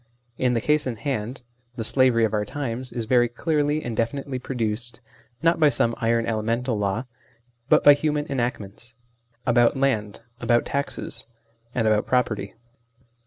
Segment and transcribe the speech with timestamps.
[0.39, 1.43] In the case in hand,
[1.75, 4.99] the slavery of our times is very clearly and definitely produced,
[5.43, 7.05] not by some" iron" elemental law,
[7.69, 8.95] but by human enactments:
[9.45, 11.27] about land, about taxes,
[11.75, 12.55] and about property.